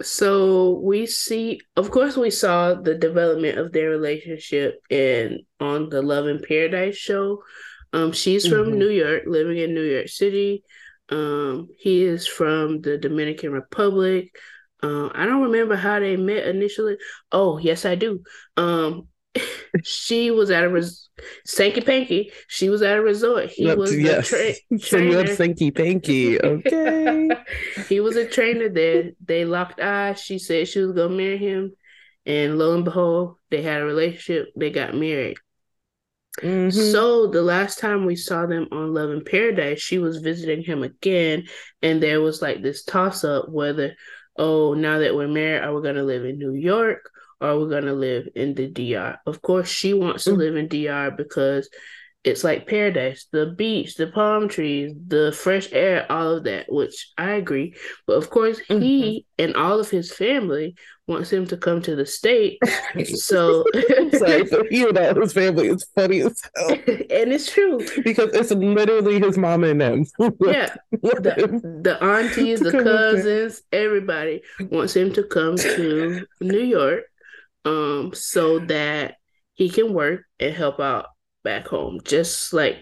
[0.00, 6.02] So we see, of course, we saw the development of their relationship in on the
[6.02, 7.42] Love in Paradise show.
[7.92, 8.78] Um, she's from mm-hmm.
[8.78, 10.64] New York, living in New York City.
[11.14, 14.34] Um, he is from the Dominican Republic.
[14.82, 16.96] Uh, I don't remember how they met initially.
[17.30, 18.24] Oh, yes, I do.
[18.56, 19.06] Um,
[19.84, 21.08] she was at a res-
[21.46, 22.32] Sanky Panky.
[22.48, 23.50] She was at a resort.
[23.50, 24.32] He was yes.
[24.32, 26.36] a tra- so you have Sanky Panky.
[26.44, 27.30] Okay.
[27.88, 29.12] he was a trainer there.
[29.24, 30.20] They locked eyes.
[30.20, 31.74] She said she was gonna marry him,
[32.26, 34.48] and lo and behold, they had a relationship.
[34.56, 35.36] They got married.
[36.44, 36.92] Mm-hmm.
[36.92, 40.82] So the last time we saw them on Love in Paradise, she was visiting him
[40.82, 41.44] again,
[41.80, 43.96] and there was like this toss up whether,
[44.36, 47.70] oh, now that we're married, are we gonna live in New York or are we
[47.70, 49.18] gonna live in the DR?
[49.26, 50.38] Of course, she wants to mm-hmm.
[50.40, 51.70] live in DR because
[52.24, 53.26] it's like paradise.
[53.30, 57.74] The beach the palm trees the fresh air all of that which i agree.
[58.06, 59.44] But of course he mm-hmm.
[59.44, 60.74] and all of his family
[61.06, 62.58] wants him to come to the state.
[63.04, 63.64] So
[64.14, 66.70] sorry so he and all his family is funny as hell.
[67.14, 67.80] And it's true.
[68.02, 70.04] Because it's literally his mom and them.
[70.40, 70.74] Yeah.
[70.90, 77.04] the, the aunties the cousins everybody wants him to come to new york
[77.64, 79.16] um so that
[79.54, 81.06] he can work and help out
[81.44, 82.78] back home, just like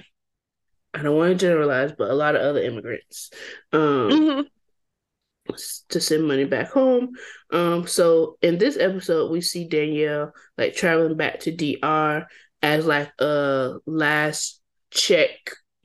[0.95, 3.31] I don't want to generalize, but a lot of other immigrants
[3.73, 5.53] um, mm-hmm.
[5.89, 7.13] to send money back home.
[7.51, 12.27] Um, so in this episode, we see Danielle like traveling back to DR
[12.63, 15.31] as like a last check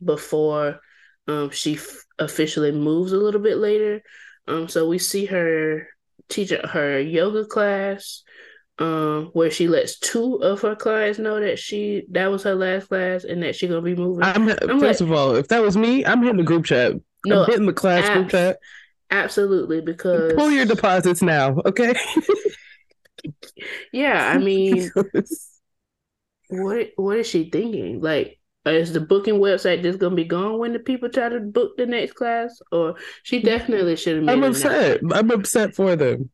[0.04, 0.80] before
[1.28, 4.02] um, she f- officially moves a little bit later.
[4.48, 5.88] Um, so we see her
[6.30, 8.24] teach her yoga class
[8.80, 12.90] um, where she lets two of her clients know that she that was her last
[12.90, 14.24] class and that she gonna be moving.
[14.24, 16.94] I'm, I'm first like, of all, if that was me, I'm hitting the group chat.
[17.26, 18.60] No, I'm hitting the class group chat.
[19.10, 21.96] Absolutely, because pull your deposits now, okay?
[23.92, 24.92] yeah, I mean,
[26.50, 28.02] what what is she thinking?
[28.02, 31.78] Like, is the booking website just gonna be gone when the people try to book
[31.78, 32.62] the next class?
[32.72, 34.30] Or she definitely should have.
[34.30, 35.00] I'm upset.
[35.12, 36.30] I'm upset for them.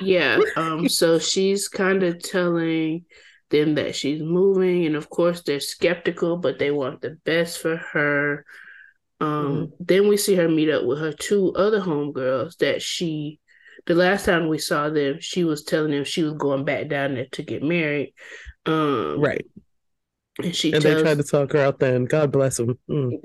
[0.00, 0.38] Yeah.
[0.56, 0.88] Um.
[0.88, 3.04] so she's kind of telling
[3.50, 7.76] them that she's moving, and of course they're skeptical, but they want the best for
[7.76, 8.44] her.
[9.20, 9.64] Um, mm-hmm.
[9.80, 13.38] Then we see her meet up with her two other homegirls that she,
[13.86, 17.14] the last time we saw them, she was telling them she was going back down
[17.14, 18.14] there to get married.
[18.64, 19.44] Um, right.
[20.42, 22.04] And she and tells, they tried to talk her out then.
[22.06, 22.78] God bless them.
[22.88, 23.18] Mm.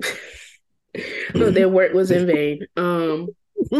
[1.34, 2.66] no, their work was in vain.
[2.76, 3.28] Um,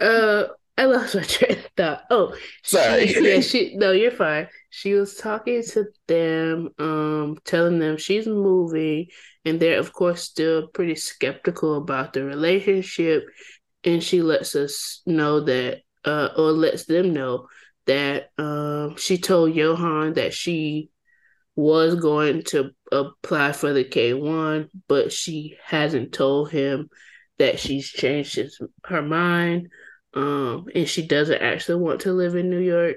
[0.00, 0.44] uh,
[0.82, 2.02] I lost my train of thought.
[2.10, 3.06] Oh, sorry.
[3.06, 3.76] She, yeah, she.
[3.76, 4.48] No, you're fine.
[4.70, 9.06] She was talking to them, um, telling them she's moving,
[9.44, 13.24] and they're of course still pretty skeptical about the relationship.
[13.84, 17.46] And she lets us know that, uh, or lets them know
[17.86, 20.90] that, um, she told Yohan that she
[21.54, 26.88] was going to apply for the K one, but she hasn't told him
[27.38, 29.68] that she's changed his, her mind
[30.14, 32.96] um, and she doesn't actually want to live in New York.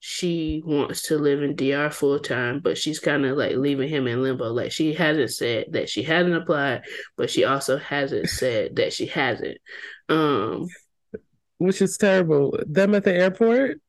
[0.00, 4.06] She wants to live in DR full time, but she's kind of like leaving him
[4.06, 4.52] in limbo.
[4.52, 6.82] Like she hasn't said that she hasn't applied,
[7.16, 9.58] but she also hasn't said that she hasn't.
[10.08, 10.68] Um,
[11.58, 12.58] which is terrible.
[12.66, 13.80] Them at the airport.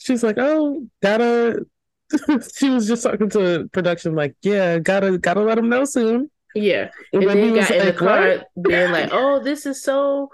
[0.00, 1.64] She's like, "Oh, gotta."
[2.56, 6.90] she was just talking to production, like, "Yeah, gotta gotta let him know soon." Yeah,
[7.12, 10.30] and, and then he got in the car, being like, "Oh, this is so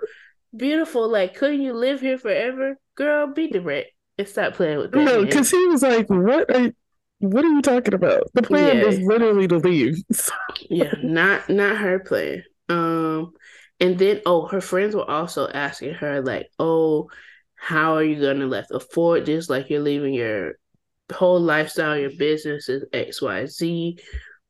[0.57, 1.09] beautiful.
[1.09, 2.77] Like, couldn't you live here forever?
[2.95, 5.05] Girl, be direct and stop playing with that.
[5.05, 6.73] No, because he was like, What are you,
[7.19, 8.31] what are you talking about?
[8.35, 8.85] The plan yeah.
[8.85, 9.97] is literally to leave.
[10.71, 12.45] yeah, not not her plan.
[12.69, 13.33] Um
[13.81, 17.11] and then oh her friends were also asking her, like, oh,
[17.55, 19.49] how are you gonna like afford this?
[19.49, 20.55] Like you're leaving your
[21.13, 24.01] whole lifestyle, your business is XYZ.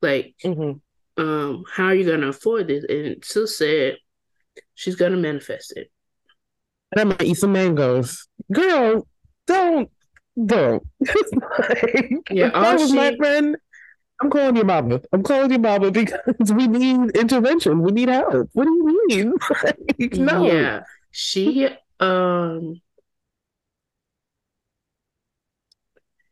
[0.03, 1.23] Like mm-hmm.
[1.23, 2.85] um, how are you gonna afford this?
[2.85, 3.97] And Sue said
[4.75, 5.90] she's gonna manifest it
[6.95, 8.27] and I'm gonna eat some mangoes.
[8.53, 9.07] Girl,
[9.47, 9.91] don't,
[10.47, 10.83] don't.
[11.01, 12.97] like, yeah, that was she...
[12.97, 13.57] my friend.
[14.21, 15.01] I'm calling your mama.
[15.13, 17.83] I'm calling your mama because we need intervention.
[17.83, 18.49] We need help.
[18.53, 19.35] What do you mean?
[19.65, 20.47] like, no.
[20.47, 22.81] Yeah, she um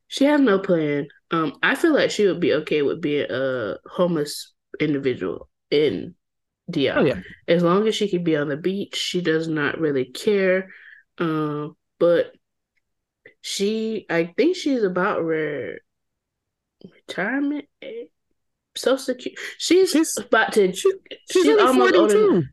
[0.06, 1.08] she has no plan.
[1.30, 6.14] Um, I feel like she would be okay with being a homeless individual in
[6.70, 6.94] Dia.
[6.96, 7.20] Oh, yeah.
[7.48, 10.68] As long as she can be on the beach, she does not really care.
[11.18, 12.32] Um, but
[13.40, 15.78] she, I think she's about re-
[16.84, 17.66] retirement.
[18.76, 19.36] social security.
[19.58, 20.72] She's, she's about to.
[20.72, 20.92] She,
[21.30, 22.44] she's, she's almost 42.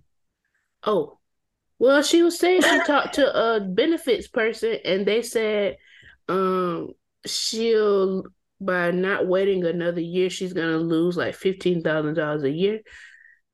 [0.84, 1.20] Oh,
[1.78, 5.78] well, she was saying she talked to a benefits person, and they said,
[6.28, 6.90] um,
[7.26, 8.24] she'll
[8.62, 12.82] by not waiting another year, she's gonna lose like fifteen thousand dollars a year.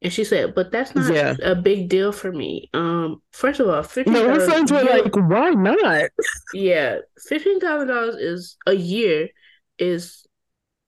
[0.01, 1.35] And she said, but that's not yeah.
[1.41, 2.69] a big deal for me.
[2.73, 4.13] Um, first of all, fifteen.
[4.13, 6.09] No, her friends were like, why not?
[6.53, 9.29] yeah, fifteen thousand dollars is a year
[9.79, 10.27] is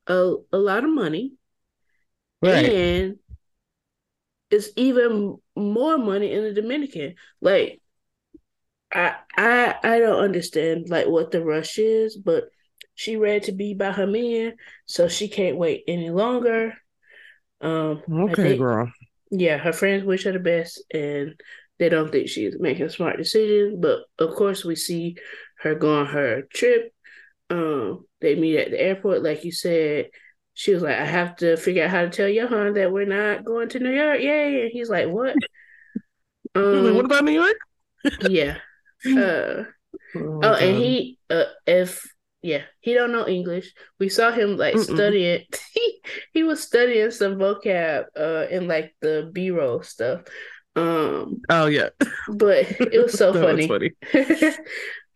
[0.07, 1.33] a a lot of money,
[2.41, 2.65] right.
[2.65, 3.15] and
[4.51, 7.15] it's even more money in the Dominican.
[7.41, 7.81] Like,
[8.93, 12.49] I I I don't understand like what the rush is, but
[12.93, 16.73] she ready to be by her man, so she can't wait any longer.
[17.61, 18.91] Um, okay, think, girl
[19.31, 21.35] yeah, her friends wish her the best and
[21.79, 23.77] they don't think she's making smart decisions.
[23.79, 25.17] But of course, we see
[25.59, 26.93] her go on her trip.
[27.49, 30.09] Um, they meet at the airport, like you said.
[30.53, 33.45] She was like, I have to figure out how to tell Yohan that we're not
[33.45, 34.19] going to New York.
[34.21, 34.63] Yay.
[34.63, 35.35] And he's like, What?
[36.55, 37.57] um, what about New York?
[38.21, 38.57] yeah.
[39.05, 39.63] Uh,
[40.15, 42.03] oh, oh and he, uh, if
[42.47, 43.73] yeah, he don't know English.
[43.99, 44.95] We saw him like Mm-mm.
[44.95, 45.43] studying.
[45.73, 46.01] he
[46.33, 50.21] he was studying some vocab uh in like the B roll stuff.
[50.77, 51.41] Um.
[51.49, 51.89] Oh yeah.
[52.29, 53.67] But it was so funny.
[53.67, 53.91] funny.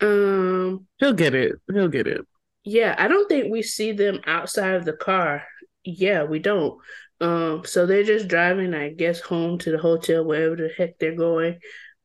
[0.01, 0.85] um.
[0.97, 1.53] He'll get it.
[1.71, 2.21] He'll get it.
[2.65, 5.43] Yeah, I don't think we see them outside of the car.
[5.85, 6.79] Yeah, we don't.
[7.21, 7.63] Um.
[7.63, 11.59] So they're just driving, I guess, home to the hotel, wherever the heck they're going.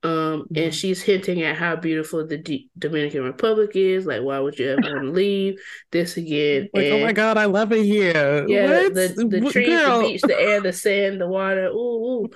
[0.06, 0.56] Um, mm-hmm.
[0.56, 4.06] and she's hinting at how beautiful the D- Dominican Republic is.
[4.06, 5.58] Like, why would you ever want to leave
[5.90, 6.68] this again?
[6.74, 8.46] Like, and, oh my god, I love it here.
[8.46, 8.94] Yeah, what?
[8.94, 10.02] the the trees, Girl.
[10.02, 11.66] the beach, the air, the sand, the water.
[11.68, 12.28] Ooh,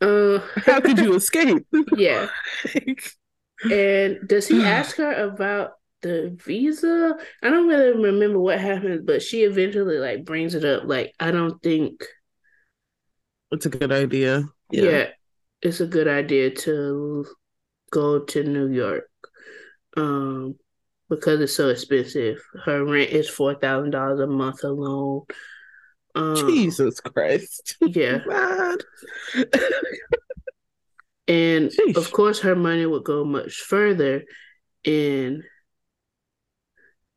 [0.00, 0.36] ooh.
[0.36, 1.66] Uh, how could you escape?
[1.96, 2.28] yeah.
[3.70, 7.14] and does he ask her about the visa?
[7.42, 10.84] I don't really remember what happened, but she eventually like brings it up.
[10.86, 12.06] Like, I don't think
[13.50, 14.44] it's a good idea.
[14.70, 14.82] Yeah.
[14.82, 15.06] yeah
[15.62, 17.26] it's a good idea to
[17.90, 19.08] go to New York
[19.96, 20.56] um,
[21.08, 22.40] because it's so expensive.
[22.64, 25.22] Her rent is four thousand dollars a month alone.
[26.14, 27.76] Um, Jesus Christ!
[27.86, 28.18] Yeah.
[31.28, 34.24] and of course, her money would go much further
[34.84, 35.42] in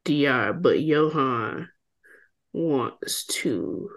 [0.06, 1.68] DR, but Yohan
[2.54, 3.90] wants to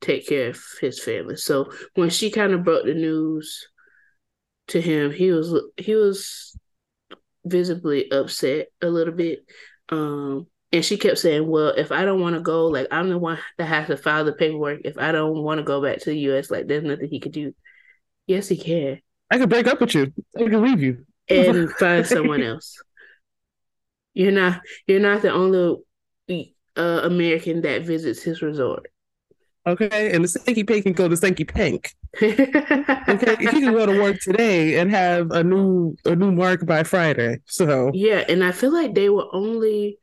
[0.00, 1.36] take care of his family.
[1.36, 3.68] So when she kind of brought the news
[4.68, 6.56] to him, he was he was
[7.44, 9.40] visibly upset a little bit.
[9.88, 13.18] Um, and she kept saying, "Well, if I don't want to go, like I'm the
[13.18, 14.80] one that has to file the paperwork.
[14.84, 17.32] If I don't want to go back to the U.S., like there's nothing he could
[17.32, 17.54] do."
[18.26, 19.00] Yes, he can.
[19.30, 20.12] I could break up with you.
[20.36, 22.80] I could leave you and find someone else.
[24.12, 24.60] You're not.
[24.86, 25.76] You're not the only
[26.76, 28.86] uh, American that visits his resort.
[29.68, 31.90] Okay, and the Stinky Pink can go to Stinky Pink.
[32.22, 36.82] okay, he can go to work today and have a new a new mark by
[36.82, 37.38] Friday.
[37.46, 39.98] So yeah, and I feel like they were only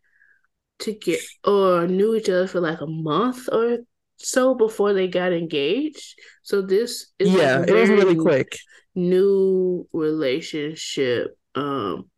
[0.80, 3.80] to get or knew each other for like a month or
[4.18, 6.16] so before they got engaged.
[6.44, 8.58] So this is yeah, it was really quick
[8.96, 11.38] new relationship.
[11.54, 12.10] Um,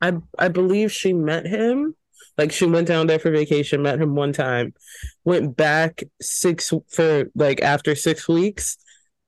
[0.00, 1.94] I I believe she met him
[2.38, 4.74] like she went down there for vacation, met him one time,
[5.24, 8.76] went back six for like after six weeks.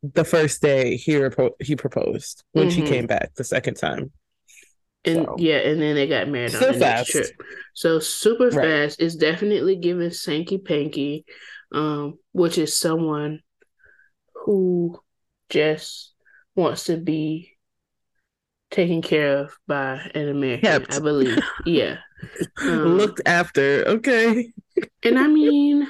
[0.02, 2.84] The first day he repo- he proposed when mm-hmm.
[2.84, 4.12] she came back the second time.
[5.04, 5.36] And so.
[5.38, 6.80] yeah, and then they got married on the fast.
[6.80, 7.42] next trip.
[7.74, 8.64] So super right.
[8.64, 11.24] fast is definitely giving Sanky Panky,
[11.72, 13.40] um, which is someone
[14.44, 15.00] who
[15.48, 16.12] just
[16.54, 17.56] wants to be
[18.70, 20.94] taken care of by an American, Kept.
[20.94, 21.38] I believe.
[21.64, 21.98] Yeah.
[22.60, 23.84] Um, Looked after.
[23.86, 24.52] Okay.
[25.02, 25.88] and I mean,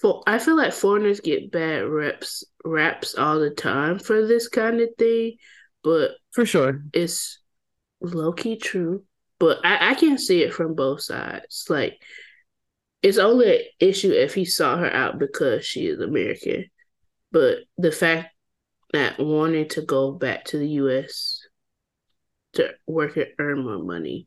[0.00, 4.80] for I feel like foreigners get bad reps raps all the time for this kind
[4.80, 5.36] of thing,
[5.82, 7.38] but for sure, it's
[8.00, 9.04] low key true.
[9.38, 11.64] But I, I can see it from both sides.
[11.68, 11.98] Like,
[13.02, 16.66] it's only an issue if he saw her out because she is American.
[17.32, 18.34] But the fact
[18.92, 21.39] that wanting to go back to the U.S.
[22.54, 24.26] to work and earn more money.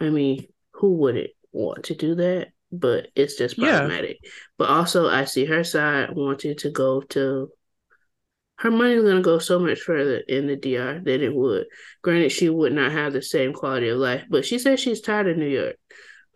[0.00, 2.48] I mean, who wouldn't want to do that?
[2.70, 4.18] But it's just problematic.
[4.22, 4.30] Yeah.
[4.56, 7.50] But also, I see her side wanting to go to.
[8.56, 11.66] Her money's gonna go so much further in the DR than it would.
[12.00, 15.28] Granted, she would not have the same quality of life, but she says she's tired
[15.28, 15.76] of New York.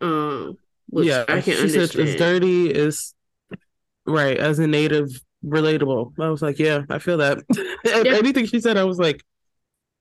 [0.01, 0.57] Um,
[0.91, 1.89] yeah, I can understand.
[1.89, 2.69] Said it's dirty.
[2.69, 3.15] Is
[4.05, 5.09] right as a native
[5.45, 6.13] relatable.
[6.19, 7.39] I was like, yeah, I feel that.
[7.83, 8.15] Yeah.
[8.15, 9.23] Anything she said, I was like,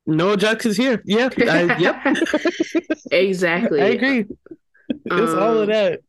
[0.07, 1.03] Noah Jax is here.
[1.05, 1.97] Yeah, I, yep,
[3.11, 3.83] exactly.
[3.83, 4.25] I agree.
[4.89, 6.01] It's um, all of um, that.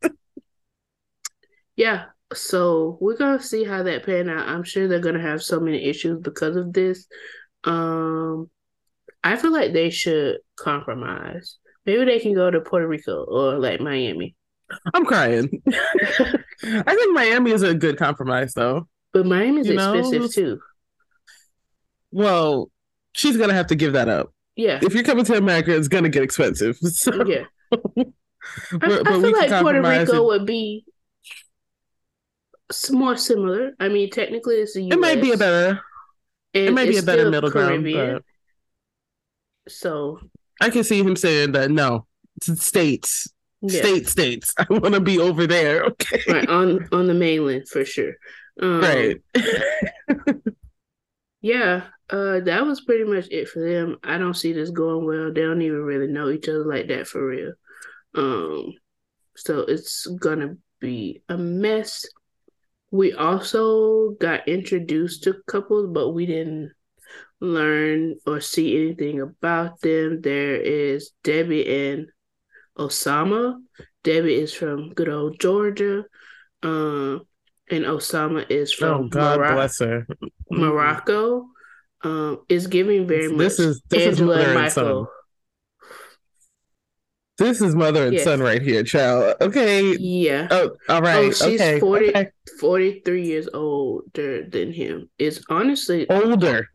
[1.76, 4.48] Yeah, so we're gonna see how that pan out.
[4.48, 7.06] I'm sure they're gonna have so many issues because of this.
[7.64, 8.50] Um,
[9.24, 11.56] I feel like they should compromise.
[11.86, 14.36] Maybe they can go to Puerto Rico or like Miami.
[14.94, 15.62] I'm crying.
[15.66, 18.88] I think Miami is a good compromise, though.
[19.12, 20.28] But Miami's you expensive know?
[20.28, 20.60] too.
[22.10, 22.70] Well,
[23.12, 24.32] she's gonna have to give that up.
[24.56, 24.80] Yeah.
[24.82, 26.78] If you're coming to America, it's gonna get expensive.
[26.82, 27.24] So.
[27.26, 27.44] Yeah.
[27.70, 27.82] but,
[28.82, 30.84] I, I feel like Puerto Rico would be
[32.90, 33.72] more similar.
[33.80, 35.80] I mean, technically, it's a US, It might be a better.
[36.54, 38.06] It might be a better middle Caribbean.
[38.06, 38.24] ground.
[39.64, 40.18] But so
[40.60, 42.06] I can see him saying that no,
[42.42, 43.28] states,
[43.60, 43.80] yeah.
[43.80, 44.54] state, states.
[44.58, 45.84] I want to be over there.
[45.84, 48.14] Okay, right on on the mainland for sure.
[48.60, 49.20] Um, right.
[51.40, 53.98] yeah, uh, that was pretty much it for them.
[54.02, 55.32] I don't see this going well.
[55.32, 57.52] They don't even really know each other like that for real.
[58.14, 58.72] Um,
[59.36, 62.06] so it's gonna be a mess.
[62.90, 66.72] We also got introduced to couples, but we didn't
[67.40, 70.20] learn or see anything about them.
[70.22, 72.06] There is Debbie and
[72.78, 73.58] Osama.
[74.02, 76.04] Debbie is from good old Georgia.
[76.62, 77.22] Um,
[77.70, 80.06] and Osama is from oh, God Morocco, bless her.
[80.50, 81.46] Morocco.
[82.02, 85.08] Um, is giving very much this is, this Angela is and Michael.
[87.38, 88.24] This is mother and yes.
[88.24, 89.36] son right here, child.
[89.40, 89.96] Okay.
[89.96, 90.48] Yeah.
[90.50, 91.26] Oh, all right.
[91.26, 91.78] Oh, she's okay.
[91.78, 92.30] 40, okay.
[92.58, 95.08] 43 years older than him.
[95.18, 96.68] It's honestly older.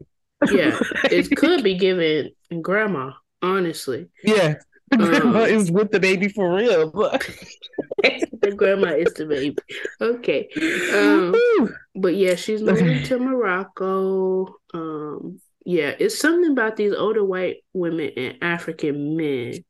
[0.49, 0.79] Yeah.
[1.11, 3.11] it could be given grandma,
[3.41, 4.07] honestly.
[4.23, 4.55] Yeah.
[4.97, 6.91] Grandma um, is with the baby for real.
[6.91, 9.57] the grandma is the baby.
[10.01, 10.49] Okay.
[10.93, 14.55] Um, but yeah, she's moving to Morocco.
[14.73, 19.63] Um, yeah, it's something about these older white women and African men.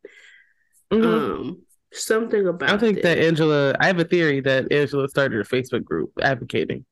[0.91, 1.03] Mm-hmm.
[1.03, 1.61] Um,
[1.91, 2.71] something about.
[2.71, 3.76] I think that Angela.
[3.80, 6.86] I have a theory that Angela started a Facebook group advocating.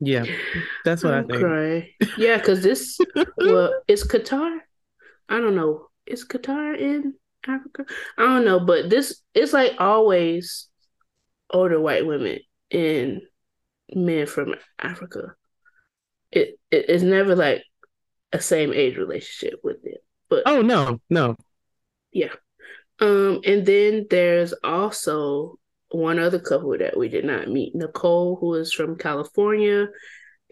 [0.00, 0.24] Yeah,
[0.84, 1.40] that's what I'm i think.
[1.40, 1.86] Crying.
[2.16, 2.98] Yeah, because this
[3.36, 4.58] well, it's Qatar.
[5.28, 5.89] I don't know.
[6.10, 7.14] Is Qatar in
[7.46, 7.84] Africa?
[8.18, 10.68] I don't know, but this it's like always
[11.50, 12.40] older white women
[12.70, 13.22] and
[13.94, 15.34] men from Africa.
[16.30, 17.62] It, it it's never like
[18.32, 19.94] a same age relationship with them.
[20.28, 21.36] But oh no, no.
[22.12, 22.32] Yeah.
[23.00, 25.58] Um, and then there's also
[25.88, 27.74] one other couple that we did not meet.
[27.74, 29.88] Nicole, who is from California,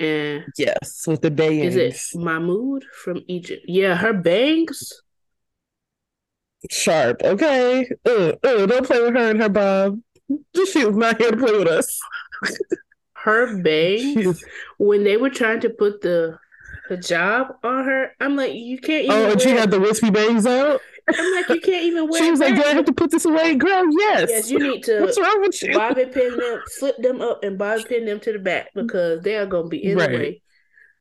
[0.00, 1.76] and yes, with the bangs.
[1.76, 3.64] Is it Mahmoud from Egypt?
[3.66, 4.92] Yeah, her bangs.
[6.70, 7.22] Sharp.
[7.22, 7.88] Okay.
[8.06, 10.00] Uh, uh, don't play with her and her bob.
[10.70, 12.00] She was not here to play with us.
[13.12, 14.44] her bangs
[14.78, 16.38] when they were trying to put the
[16.90, 18.12] hijab on her.
[18.20, 19.04] I'm like, you can't.
[19.04, 20.80] Even oh, and she had the wispy bangs out.
[21.08, 22.22] I'm like, you can't even wear.
[22.22, 24.28] She was like, "Do I have to put this away, girl?" Yes.
[24.30, 25.00] Yes, you need to.
[25.00, 25.74] What's wrong with you?
[25.74, 29.36] Bobby pin them, flip them up, and bobby pin them to the back because they
[29.36, 30.10] are gonna be in right.
[30.10, 30.42] the way.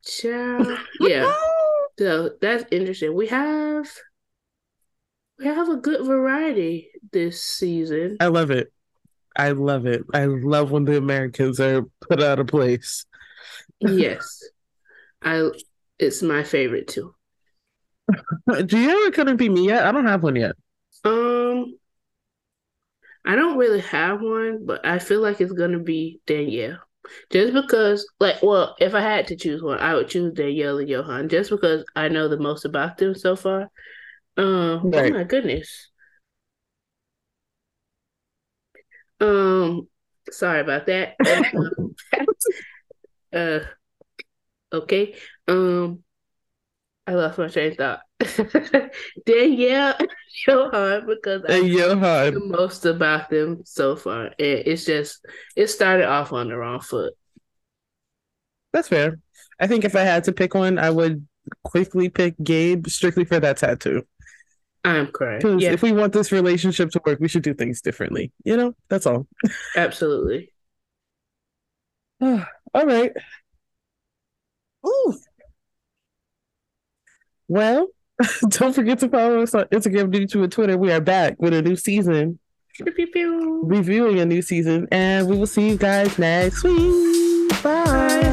[0.05, 1.33] Child, yeah.
[1.99, 3.13] so that's interesting.
[3.13, 3.87] We have
[5.39, 8.17] we have a good variety this season.
[8.19, 8.71] I love it.
[9.35, 10.03] I love it.
[10.13, 13.05] I love when the Americans are put out of place.
[13.79, 14.43] yes.
[15.21, 15.49] I
[15.99, 17.13] it's my favorite too.
[18.65, 19.85] Do you have a couldn't be me yet?
[19.85, 20.55] I don't have one yet.
[21.03, 21.77] Um
[23.25, 26.79] I don't really have one, but I feel like it's gonna be Danielle.
[27.31, 30.89] Just because like well, if I had to choose one, I would choose Danielle and
[30.89, 33.69] Yohan just because I know the most about them so far.
[34.38, 35.11] Um oh right.
[35.11, 35.89] oh my goodness.
[39.19, 39.88] Um
[40.29, 41.15] sorry about that.
[43.33, 43.59] uh
[44.73, 45.15] Okay.
[45.47, 46.03] Um,
[47.05, 48.01] I lost my train of thought.
[49.25, 49.95] Danielle
[50.47, 54.25] Yohan because I know the most about them so far.
[54.25, 55.25] And it's just
[55.55, 57.13] it started off on the wrong foot.
[58.73, 59.19] That's fair.
[59.59, 61.25] I think if I had to pick one, I would
[61.63, 64.05] quickly pick Gabe strictly for that tattoo.
[64.88, 65.43] Um, I'm correct.
[65.43, 65.73] Yeah.
[65.73, 68.31] if we want this relationship to work, we should do things differently.
[68.43, 69.27] You know, that's all.
[69.75, 70.51] Absolutely.
[72.21, 73.11] all right.
[74.85, 75.19] Ooh.
[77.49, 77.88] Well,
[78.49, 80.77] don't forget to follow us on Instagram, YouTube, and Twitter.
[80.77, 82.39] We are back with a new season.
[83.63, 84.88] Reviewing a new season.
[84.91, 87.49] And we will see you guys next week.
[87.63, 87.85] Bye.
[87.85, 88.26] Bye.